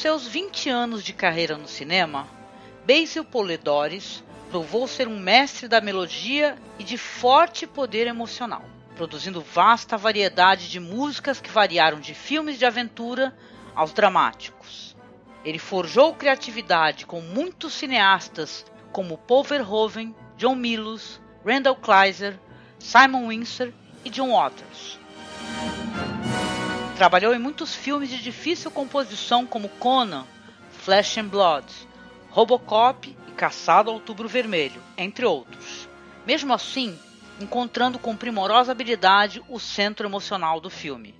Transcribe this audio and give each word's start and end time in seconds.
seus 0.00 0.26
20 0.26 0.70
anos 0.70 1.04
de 1.04 1.12
carreira 1.12 1.58
no 1.58 1.68
cinema, 1.68 2.26
Basil 2.86 3.22
Polidori 3.22 4.02
provou 4.50 4.88
ser 4.88 5.06
um 5.06 5.20
mestre 5.20 5.68
da 5.68 5.78
melodia 5.78 6.56
e 6.78 6.84
de 6.84 6.96
forte 6.96 7.66
poder 7.66 8.06
emocional, 8.06 8.64
produzindo 8.96 9.42
vasta 9.42 9.98
variedade 9.98 10.70
de 10.70 10.80
músicas 10.80 11.38
que 11.38 11.50
variaram 11.50 12.00
de 12.00 12.14
filmes 12.14 12.58
de 12.58 12.64
aventura 12.64 13.36
aos 13.74 13.92
dramáticos. 13.92 14.96
Ele 15.44 15.58
forjou 15.58 16.14
criatividade 16.14 17.04
com 17.04 17.20
muitos 17.20 17.74
cineastas 17.74 18.64
como 18.92 19.18
Paul 19.18 19.44
Verhoeven, 19.44 20.16
John 20.38 20.54
Milius, 20.54 21.20
Randall 21.44 21.76
Kleiser, 21.76 22.40
Simon 22.78 23.26
Windsor 23.26 23.70
e 24.02 24.08
John 24.08 24.30
Waters. 24.32 24.98
Trabalhou 27.00 27.34
em 27.34 27.38
muitos 27.38 27.74
filmes 27.74 28.10
de 28.10 28.18
difícil 28.20 28.70
composição 28.70 29.46
como 29.46 29.70
Conan, 29.70 30.26
Flesh 30.70 31.16
and 31.16 31.28
Blood, 31.28 31.64
Robocop 32.28 33.16
e 33.26 33.32
Caçado 33.32 33.88
ao 33.88 33.94
Outubro 33.94 34.28
Vermelho, 34.28 34.82
entre 34.98 35.24
outros. 35.24 35.88
Mesmo 36.26 36.52
assim, 36.52 36.98
encontrando 37.40 37.98
com 37.98 38.14
primorosa 38.14 38.72
habilidade 38.72 39.42
o 39.48 39.58
centro 39.58 40.06
emocional 40.06 40.60
do 40.60 40.68
filme. 40.68 41.14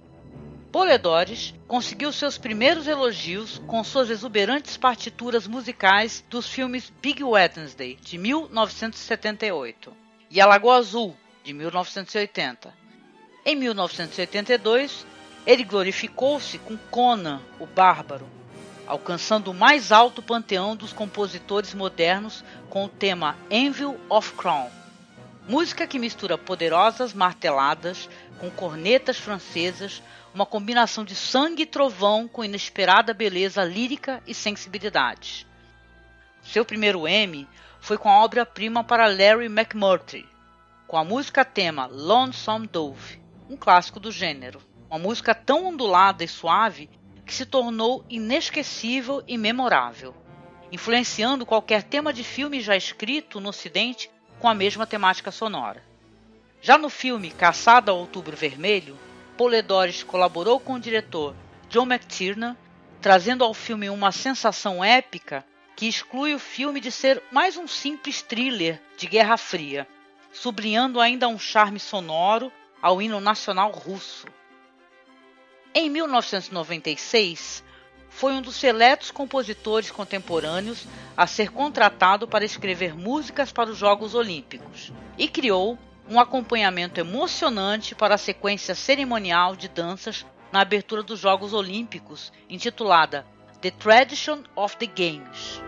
Poledores 0.70 1.54
conseguiu 1.66 2.12
seus 2.12 2.36
primeiros 2.36 2.86
elogios 2.86 3.56
com 3.66 3.82
suas 3.82 4.10
exuberantes 4.10 4.76
partituras 4.76 5.46
musicais 5.46 6.22
dos 6.28 6.46
filmes 6.46 6.92
Big 7.00 7.24
Wednesday, 7.24 7.96
de 8.02 8.18
1978, 8.18 9.96
e 10.30 10.42
A 10.42 10.46
Lagoa 10.46 10.76
Azul, 10.76 11.16
de 11.42 11.54
1980. 11.54 12.70
Em 13.46 13.56
1982, 13.56 15.06
ele 15.50 15.64
glorificou-se 15.64 16.58
com 16.58 16.76
Conan, 16.76 17.40
o 17.58 17.66
Bárbaro, 17.66 18.24
alcançando 18.86 19.50
o 19.50 19.54
mais 19.54 19.90
alto 19.90 20.22
panteão 20.22 20.76
dos 20.76 20.92
compositores 20.92 21.74
modernos 21.74 22.44
com 22.68 22.84
o 22.84 22.88
tema 22.88 23.36
Anvil 23.50 23.98
of 24.08 24.32
Crown, 24.34 24.70
música 25.48 25.88
que 25.88 25.98
mistura 25.98 26.38
poderosas 26.38 27.12
marteladas 27.12 28.08
com 28.38 28.48
cornetas 28.48 29.18
francesas, 29.18 30.00
uma 30.32 30.46
combinação 30.46 31.04
de 31.04 31.16
sangue 31.16 31.64
e 31.64 31.66
trovão 31.66 32.28
com 32.28 32.44
inesperada 32.44 33.12
beleza 33.12 33.64
lírica 33.64 34.22
e 34.28 34.32
sensibilidade. 34.32 35.48
Seu 36.44 36.64
primeiro 36.64 37.08
Emmy 37.08 37.48
foi 37.80 37.98
com 37.98 38.08
a 38.08 38.22
obra-prima 38.22 38.84
para 38.84 39.08
Larry 39.08 39.46
McMurtry, 39.46 40.28
com 40.86 40.96
a 40.96 41.02
música 41.02 41.44
tema 41.44 41.86
Lonesome 41.86 42.68
Dove, 42.68 43.20
um 43.48 43.56
clássico 43.56 43.98
do 43.98 44.12
gênero. 44.12 44.69
Uma 44.90 44.98
música 44.98 45.32
tão 45.32 45.66
ondulada 45.66 46.24
e 46.24 46.28
suave 46.28 46.90
que 47.24 47.32
se 47.32 47.46
tornou 47.46 48.04
inesquecível 48.10 49.22
e 49.28 49.38
memorável, 49.38 50.12
influenciando 50.72 51.46
qualquer 51.46 51.84
tema 51.84 52.12
de 52.12 52.24
filme 52.24 52.60
já 52.60 52.76
escrito 52.76 53.38
no 53.38 53.50
Ocidente 53.50 54.10
com 54.40 54.48
a 54.48 54.54
mesma 54.54 54.88
temática 54.88 55.30
sonora. 55.30 55.80
Já 56.60 56.76
no 56.76 56.90
filme 56.90 57.30
Caçada 57.30 57.92
ao 57.92 57.98
Outubro 57.98 58.36
Vermelho, 58.36 58.98
Poledores 59.36 60.02
colaborou 60.02 60.58
com 60.58 60.72
o 60.72 60.80
diretor 60.80 61.36
John 61.68 61.84
McTiernan, 61.84 62.56
trazendo 63.00 63.44
ao 63.44 63.54
filme 63.54 63.88
uma 63.88 64.10
sensação 64.10 64.82
épica 64.82 65.44
que 65.76 65.86
exclui 65.86 66.34
o 66.34 66.38
filme 66.40 66.80
de 66.80 66.90
ser 66.90 67.22
mais 67.30 67.56
um 67.56 67.68
simples 67.68 68.22
thriller 68.22 68.82
de 68.98 69.06
Guerra 69.06 69.36
Fria, 69.36 69.86
sublinhando 70.32 71.00
ainda 71.00 71.28
um 71.28 71.38
charme 71.38 71.78
sonoro 71.78 72.50
ao 72.82 73.00
hino 73.00 73.20
nacional 73.20 73.70
russo. 73.70 74.26
Em 75.72 75.88
1996, 75.88 77.62
foi 78.08 78.32
um 78.32 78.42
dos 78.42 78.56
seletos 78.56 79.12
compositores 79.12 79.88
contemporâneos 79.88 80.84
a 81.16 81.28
ser 81.28 81.52
contratado 81.52 82.26
para 82.26 82.44
escrever 82.44 82.92
músicas 82.96 83.52
para 83.52 83.70
os 83.70 83.78
Jogos 83.78 84.16
Olímpicos 84.16 84.92
e 85.16 85.28
criou 85.28 85.78
um 86.08 86.18
acompanhamento 86.18 86.98
emocionante 86.98 87.94
para 87.94 88.16
a 88.16 88.18
sequência 88.18 88.74
cerimonial 88.74 89.54
de 89.54 89.68
danças 89.68 90.26
na 90.50 90.60
abertura 90.62 91.04
dos 91.04 91.20
Jogos 91.20 91.52
Olímpicos, 91.52 92.32
intitulada 92.48 93.24
The 93.60 93.70
Tradition 93.70 94.42
of 94.56 94.76
the 94.76 94.86
Games. 94.86 95.62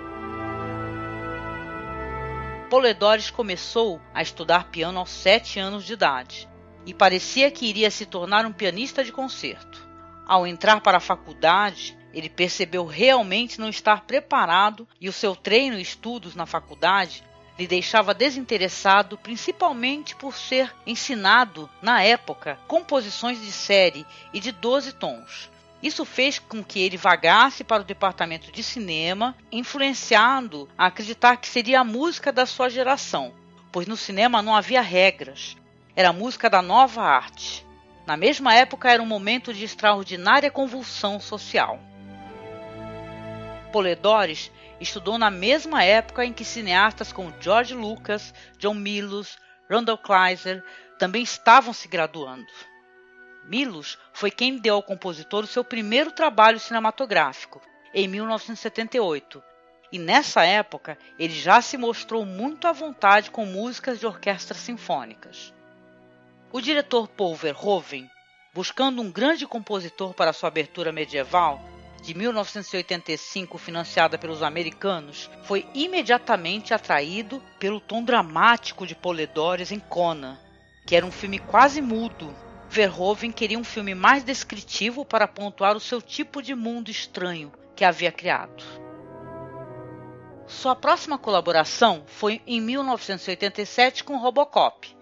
Poledores 2.68 3.30
começou 3.30 4.00
a 4.12 4.20
estudar 4.20 4.68
piano 4.68 4.98
aos 4.98 5.10
sete 5.10 5.60
anos 5.60 5.84
de 5.84 5.92
idade 5.92 6.48
e 6.84 6.92
parecia 6.92 7.52
que 7.52 7.66
iria 7.66 7.88
se 7.88 8.04
tornar 8.04 8.44
um 8.44 8.52
pianista 8.52 9.04
de 9.04 9.12
concerto. 9.12 9.91
Ao 10.26 10.46
entrar 10.46 10.80
para 10.80 10.98
a 10.98 11.00
faculdade, 11.00 11.96
ele 12.14 12.28
percebeu 12.28 12.86
realmente 12.86 13.60
não 13.60 13.68
estar 13.68 14.02
preparado 14.02 14.86
e 15.00 15.08
o 15.08 15.12
seu 15.12 15.34
treino 15.34 15.78
e 15.78 15.82
estudos 15.82 16.34
na 16.34 16.46
faculdade 16.46 17.24
lhe 17.58 17.66
deixava 17.66 18.14
desinteressado, 18.14 19.18
principalmente 19.18 20.16
por 20.16 20.36
ser 20.36 20.74
ensinado, 20.86 21.68
na 21.80 22.02
época, 22.02 22.58
composições 22.66 23.40
de 23.40 23.52
série 23.52 24.06
e 24.32 24.40
de 24.40 24.52
12 24.52 24.94
tons. 24.94 25.50
Isso 25.82 26.04
fez 26.04 26.38
com 26.38 26.62
que 26.62 26.80
ele 26.80 26.96
vagasse 26.96 27.64
para 27.64 27.82
o 27.82 27.84
departamento 27.84 28.52
de 28.52 28.62
cinema, 28.62 29.36
influenciando 29.50 30.68
a 30.78 30.86
acreditar 30.86 31.36
que 31.36 31.48
seria 31.48 31.80
a 31.80 31.84
música 31.84 32.32
da 32.32 32.46
sua 32.46 32.68
geração, 32.68 33.34
pois 33.70 33.86
no 33.86 33.96
cinema 33.96 34.40
não 34.40 34.54
havia 34.54 34.80
regras, 34.80 35.56
era 35.96 36.10
a 36.10 36.12
música 36.12 36.48
da 36.48 36.62
nova 36.62 37.02
arte. 37.02 37.66
Na 38.06 38.16
mesma 38.16 38.54
época, 38.54 38.90
era 38.90 39.02
um 39.02 39.06
momento 39.06 39.54
de 39.54 39.64
extraordinária 39.64 40.50
convulsão 40.50 41.20
social. 41.20 41.78
Poledores 43.70 44.50
estudou 44.80 45.16
na 45.16 45.30
mesma 45.30 45.84
época 45.84 46.24
em 46.24 46.32
que 46.32 46.44
cineastas 46.44 47.12
como 47.12 47.32
George 47.40 47.74
Lucas, 47.74 48.34
John 48.58 48.74
Milius, 48.74 49.38
Randall 49.70 49.98
Kleiser 49.98 50.62
também 50.98 51.22
estavam 51.22 51.72
se 51.72 51.88
graduando. 51.88 52.46
Milius 53.44 53.98
foi 54.12 54.30
quem 54.30 54.58
deu 54.58 54.74
ao 54.74 54.82
compositor 54.82 55.44
o 55.44 55.48
seu 55.48 55.64
primeiro 55.64 56.12
trabalho 56.12 56.60
cinematográfico, 56.60 57.60
em 57.94 58.06
1978, 58.08 59.42
e 59.90 59.98
nessa 59.98 60.44
época 60.44 60.96
ele 61.18 61.34
já 61.34 61.60
se 61.60 61.76
mostrou 61.76 62.24
muito 62.24 62.66
à 62.66 62.72
vontade 62.72 63.30
com 63.30 63.44
músicas 63.44 63.98
de 63.98 64.06
orquestras 64.06 64.60
sinfônicas. 64.60 65.52
O 66.54 66.60
diretor 66.60 67.08
Paul 67.08 67.34
Verhoeven, 67.34 68.10
buscando 68.52 69.00
um 69.00 69.10
grande 69.10 69.46
compositor 69.46 70.12
para 70.12 70.34
sua 70.34 70.48
abertura 70.48 70.92
medieval, 70.92 71.58
de 72.02 72.12
1985, 72.12 73.56
financiada 73.56 74.18
pelos 74.18 74.42
americanos, 74.42 75.30
foi 75.44 75.66
imediatamente 75.72 76.74
atraído 76.74 77.42
pelo 77.58 77.80
tom 77.80 78.04
dramático 78.04 78.86
de 78.86 78.94
Polidores 78.94 79.72
em 79.72 79.78
Conan, 79.78 80.38
que 80.84 80.94
era 80.94 81.06
um 81.06 81.10
filme 81.10 81.38
quase 81.38 81.80
mudo. 81.80 82.36
Verhoeven 82.68 83.32
queria 83.32 83.58
um 83.58 83.64
filme 83.64 83.94
mais 83.94 84.22
descritivo 84.22 85.06
para 85.06 85.26
pontuar 85.26 85.74
o 85.74 85.80
seu 85.80 86.02
tipo 86.02 86.42
de 86.42 86.54
mundo 86.54 86.90
estranho 86.90 87.50
que 87.74 87.82
havia 87.82 88.12
criado. 88.12 88.62
Sua 90.46 90.76
próxima 90.76 91.16
colaboração 91.16 92.02
foi 92.06 92.42
em 92.46 92.60
1987 92.60 94.04
com 94.04 94.18
Robocop, 94.18 94.94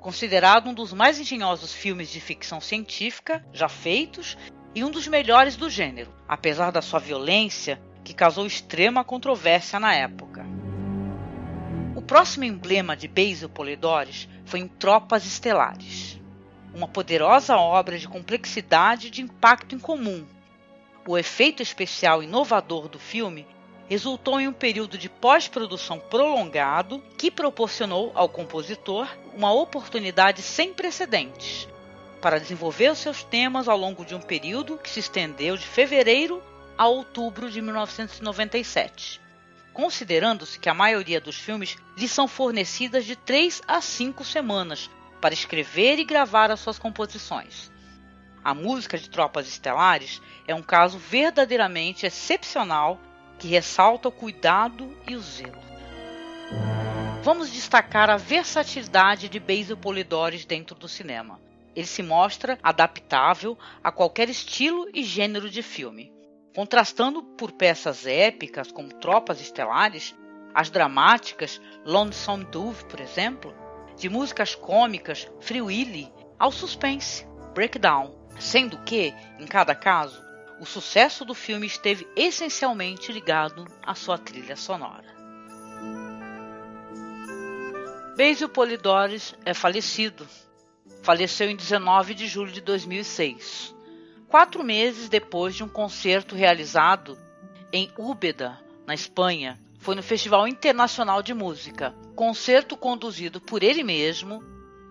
considerado 0.00 0.68
um 0.68 0.74
dos 0.74 0.92
mais 0.92 1.18
engenhosos 1.18 1.72
filmes 1.72 2.10
de 2.10 2.20
ficção 2.20 2.60
científica 2.60 3.44
já 3.52 3.68
feitos 3.68 4.36
e 4.74 4.84
um 4.84 4.90
dos 4.90 5.08
melhores 5.08 5.56
do 5.56 5.68
gênero, 5.68 6.12
apesar 6.26 6.70
da 6.70 6.82
sua 6.82 7.00
violência, 7.00 7.80
que 8.04 8.14
causou 8.14 8.46
extrema 8.46 9.04
controvérsia 9.04 9.80
na 9.80 9.94
época. 9.94 10.46
O 11.94 12.02
próximo 12.02 12.44
emblema 12.44 12.96
de 12.96 13.08
Basil 13.08 13.48
Polidores 13.48 14.28
foi 14.44 14.60
em 14.60 14.68
Tropas 14.68 15.26
Estelares, 15.26 16.20
uma 16.72 16.86
poderosa 16.86 17.56
obra 17.56 17.98
de 17.98 18.08
complexidade 18.08 19.08
e 19.08 19.10
de 19.10 19.20
impacto 19.20 19.74
incomum. 19.74 20.24
O 21.06 21.18
efeito 21.18 21.62
especial 21.62 22.22
inovador 22.22 22.88
do 22.88 22.98
filme 22.98 23.46
resultou 23.88 24.38
em 24.38 24.46
um 24.46 24.52
período 24.52 24.98
de 24.98 25.08
pós-produção 25.08 25.98
prolongado 25.98 27.02
que 27.16 27.30
proporcionou 27.30 28.12
ao 28.14 28.28
compositor 28.28 29.08
uma 29.34 29.50
oportunidade 29.52 30.42
sem 30.42 30.74
precedentes 30.74 31.66
para 32.20 32.38
desenvolver 32.38 32.90
os 32.90 32.98
seus 32.98 33.22
temas 33.22 33.68
ao 33.68 33.78
longo 33.78 34.04
de 34.04 34.14
um 34.14 34.20
período 34.20 34.76
que 34.76 34.90
se 34.90 35.00
estendeu 35.00 35.56
de 35.56 35.64
fevereiro 35.64 36.42
a 36.76 36.86
outubro 36.86 37.50
de 37.50 37.62
1997, 37.62 39.20
considerando-se 39.72 40.58
que 40.58 40.68
a 40.68 40.74
maioria 40.74 41.20
dos 41.20 41.36
filmes 41.36 41.76
lhe 41.96 42.08
são 42.08 42.28
fornecidas 42.28 43.04
de 43.04 43.16
três 43.16 43.62
a 43.66 43.80
cinco 43.80 44.24
semanas 44.24 44.90
para 45.20 45.34
escrever 45.34 45.98
e 45.98 46.04
gravar 46.04 46.50
as 46.50 46.60
suas 46.60 46.78
composições. 46.78 47.70
A 48.44 48.54
música 48.54 48.96
de 48.96 49.08
Tropas 49.10 49.48
Estelares 49.48 50.20
é 50.46 50.54
um 50.54 50.62
caso 50.62 50.98
verdadeiramente 50.98 52.06
excepcional 52.06 53.00
que 53.38 53.48
ressalta 53.48 54.08
o 54.08 54.12
cuidado 54.12 54.96
e 55.06 55.14
o 55.14 55.20
zelo. 55.20 55.58
Vamos 57.22 57.50
destacar 57.50 58.08
a 58.10 58.16
versatilidade 58.16 59.28
de 59.28 59.38
Basil 59.38 59.76
Polidores 59.76 60.44
dentro 60.44 60.74
do 60.74 60.88
cinema. 60.88 61.40
Ele 61.74 61.86
se 61.86 62.02
mostra 62.02 62.58
adaptável 62.62 63.56
a 63.82 63.92
qualquer 63.92 64.28
estilo 64.28 64.88
e 64.94 65.02
gênero 65.02 65.50
de 65.50 65.62
filme, 65.62 66.12
contrastando 66.54 67.22
por 67.22 67.52
peças 67.52 68.06
épicas 68.06 68.72
como 68.72 68.94
Tropas 68.94 69.40
Estelares, 69.40 70.14
as 70.54 70.70
dramáticas 70.70 71.60
Lonesome 71.84 72.44
Dove, 72.46 72.84
por 72.86 73.00
exemplo, 73.00 73.54
de 73.96 74.08
músicas 74.08 74.54
cômicas 74.54 75.30
Free 75.40 75.62
Willy 75.62 76.12
ao 76.38 76.50
suspense 76.50 77.26
Breakdown, 77.54 78.14
sendo 78.38 78.78
que, 78.84 79.12
em 79.38 79.46
cada 79.46 79.74
caso, 79.74 80.22
o 80.60 80.66
sucesso 80.66 81.24
do 81.24 81.34
filme 81.34 81.66
esteve 81.66 82.06
essencialmente 82.16 83.12
ligado 83.12 83.66
à 83.82 83.94
sua 83.94 84.18
trilha 84.18 84.56
sonora. 84.56 85.16
Basil 88.16 88.48
Polidores 88.48 89.34
é 89.44 89.54
falecido. 89.54 90.26
Faleceu 91.02 91.48
em 91.48 91.54
19 91.54 92.14
de 92.14 92.26
julho 92.26 92.50
de 92.50 92.60
2006, 92.60 93.74
quatro 94.26 94.64
meses 94.64 95.08
depois 95.08 95.54
de 95.54 95.62
um 95.62 95.68
concerto 95.68 96.34
realizado 96.34 97.16
em 97.72 97.90
Úbeda, 97.96 98.58
na 98.84 98.94
Espanha. 98.94 99.58
Foi 99.78 99.94
no 99.94 100.02
Festival 100.02 100.48
Internacional 100.48 101.22
de 101.22 101.32
Música, 101.32 101.94
concerto 102.16 102.76
conduzido 102.76 103.40
por 103.40 103.62
ele 103.62 103.84
mesmo. 103.84 104.42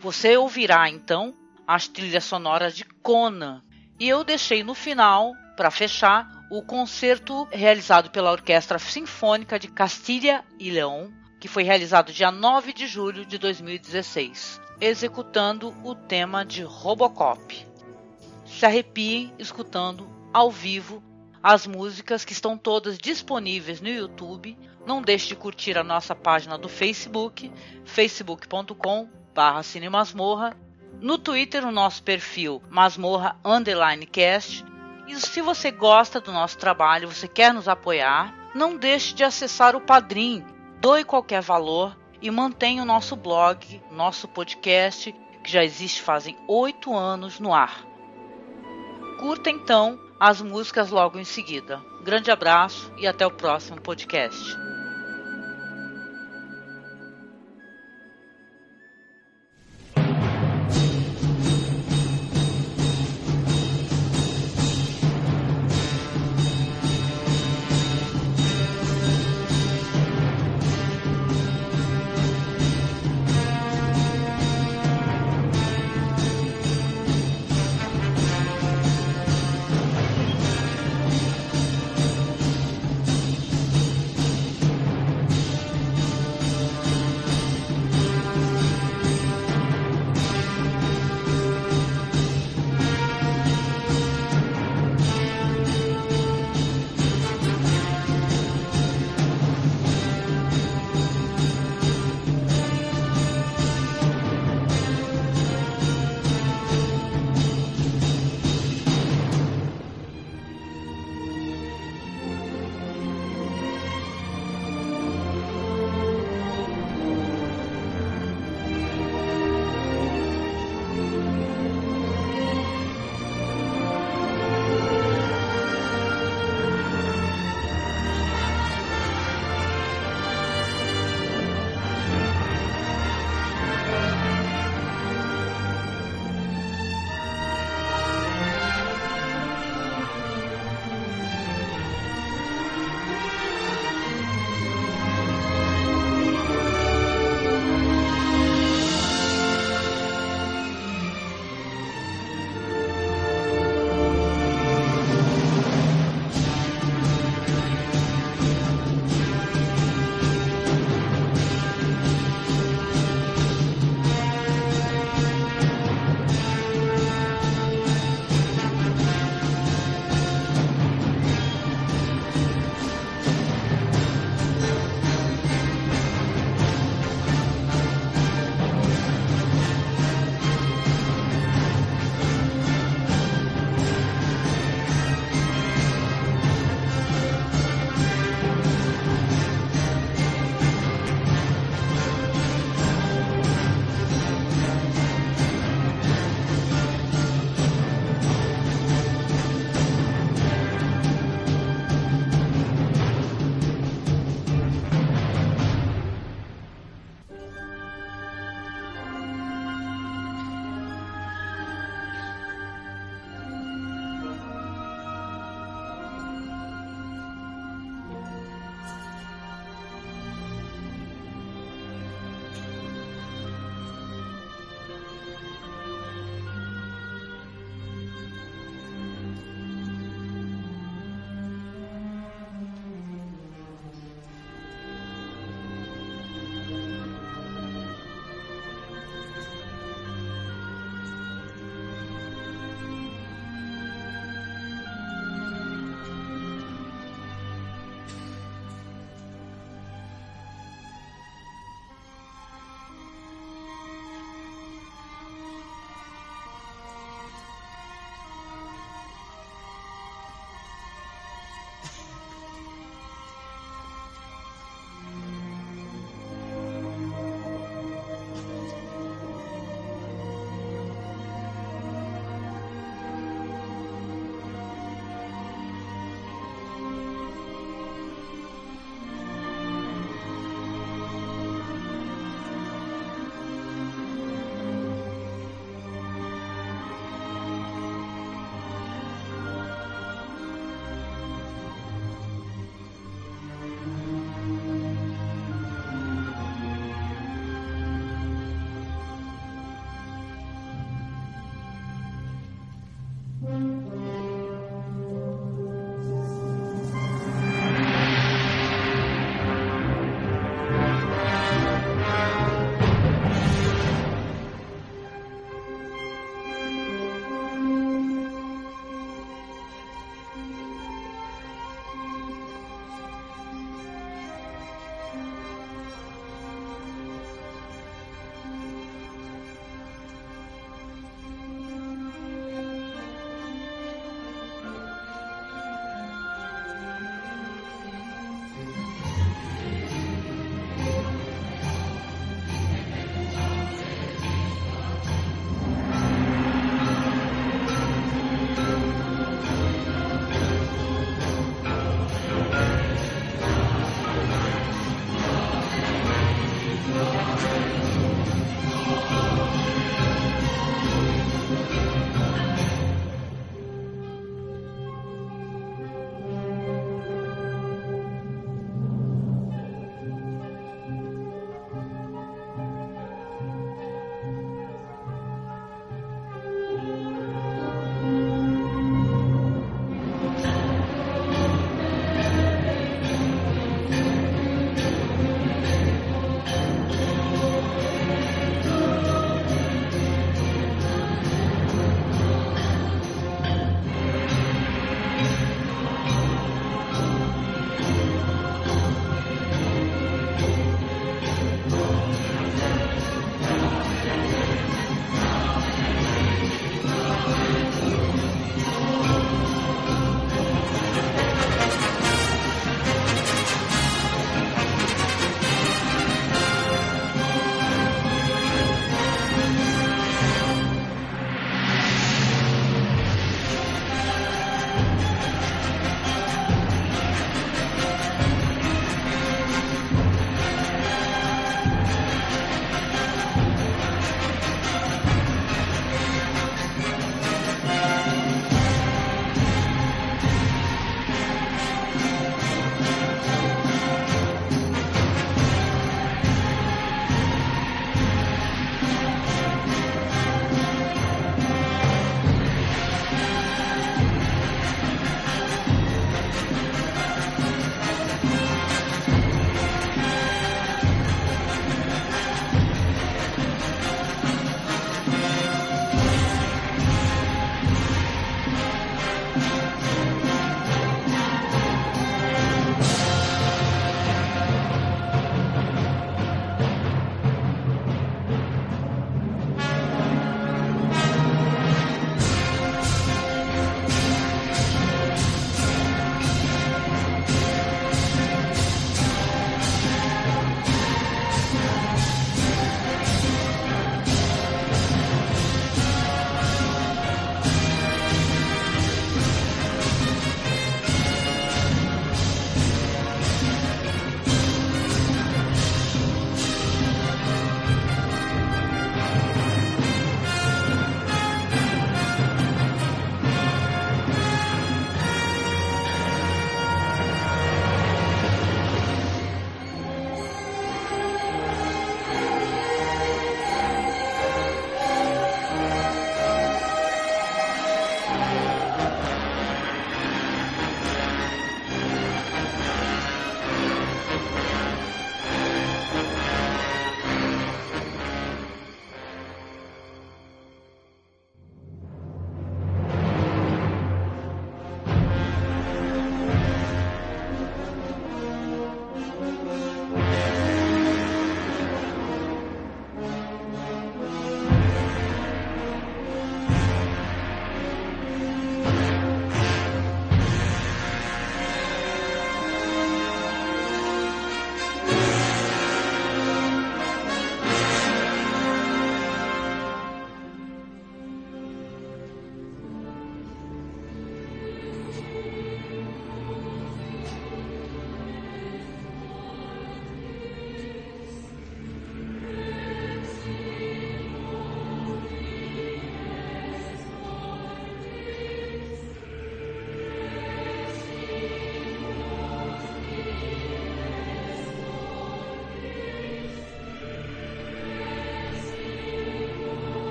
Você 0.00 0.36
ouvirá 0.36 0.88
então 0.88 1.32
as 1.64 1.86
trilhas 1.86 2.24
sonoras 2.24 2.74
de 2.74 2.84
Conan. 2.84 3.62
E 4.00 4.08
eu 4.08 4.24
deixei 4.24 4.64
no 4.64 4.74
final 4.74 5.32
para 5.62 5.70
fechar, 5.70 6.28
o 6.50 6.60
concerto 6.60 7.46
realizado 7.52 8.10
pela 8.10 8.32
Orquestra 8.32 8.80
Sinfônica 8.80 9.60
de 9.60 9.68
Castilha 9.68 10.44
e 10.58 10.72
León, 10.72 11.12
que 11.38 11.46
foi 11.46 11.62
realizado 11.62 12.12
dia 12.12 12.32
9 12.32 12.72
de 12.72 12.88
julho 12.88 13.24
de 13.24 13.38
2016, 13.38 14.60
executando 14.80 15.72
o 15.84 15.94
tema 15.94 16.44
de 16.44 16.64
Robocop. 16.64 17.64
Se 18.44 18.66
arrepiem 18.66 19.32
escutando 19.38 20.10
ao 20.32 20.50
vivo 20.50 21.00
as 21.40 21.64
músicas 21.64 22.24
que 22.24 22.32
estão 22.32 22.58
todas 22.58 22.98
disponíveis 22.98 23.80
no 23.80 23.88
YouTube. 23.88 24.58
Não 24.84 25.00
deixe 25.00 25.28
de 25.28 25.36
curtir 25.36 25.78
a 25.78 25.84
nossa 25.84 26.12
página 26.12 26.58
do 26.58 26.68
Facebook, 26.68 27.52
facebook.com/cinemasmorra, 27.84 30.56
no 31.00 31.18
Twitter 31.18 31.64
o 31.64 31.70
nosso 31.70 32.02
perfil 32.02 32.60
Masmorra 32.68 33.36
Underline 33.44 34.06
e 35.12 35.20
se 35.20 35.42
você 35.42 35.70
gosta 35.70 36.20
do 36.20 36.32
nosso 36.32 36.56
trabalho, 36.56 37.12
você 37.12 37.28
quer 37.28 37.52
nos 37.52 37.68
apoiar, 37.68 38.34
não 38.54 38.76
deixe 38.76 39.14
de 39.14 39.22
acessar 39.22 39.76
o 39.76 39.80
Padrim, 39.80 40.44
doe 40.80 41.04
qualquer 41.04 41.42
valor 41.42 41.94
e 42.20 42.30
mantenha 42.30 42.82
o 42.82 42.86
nosso 42.86 43.14
blog, 43.14 43.82
nosso 43.90 44.26
podcast, 44.26 45.14
que 45.44 45.50
já 45.50 45.62
existe 45.62 46.00
fazem 46.00 46.36
oito 46.48 46.96
anos 46.96 47.38
no 47.38 47.52
ar. 47.52 47.84
Curta 49.20 49.50
então 49.50 50.00
as 50.18 50.40
músicas 50.40 50.90
logo 50.90 51.18
em 51.18 51.24
seguida. 51.24 51.82
Grande 52.02 52.30
abraço 52.30 52.90
e 52.96 53.06
até 53.06 53.26
o 53.26 53.30
próximo 53.30 53.80
podcast. 53.80 54.56